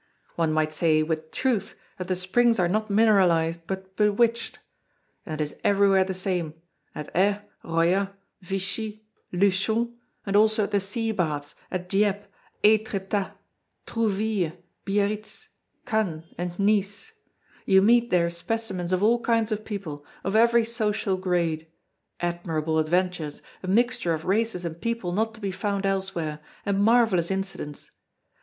[0.35, 4.57] One might say with truth that the springs are not mineralized but bewitched.
[5.27, 6.55] And it is everywhere the same,
[6.95, 8.11] at Aix, Royat,
[8.41, 9.93] Vichy, Luchon,
[10.25, 12.25] and also at the sea baths, at Dieppe,
[12.63, 13.33] Étretat,
[13.85, 15.49] Trouville, Biarritz,
[15.85, 17.11] Cannes, and Nice.
[17.67, 21.67] You meet there specimens of all kinds of people, of every social grade
[22.19, 27.29] admirable adventures, a mixture of races and people not to be found elsewhere, and marvelous
[27.29, 27.91] incidents.